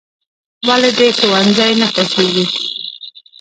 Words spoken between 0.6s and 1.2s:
"ولې دې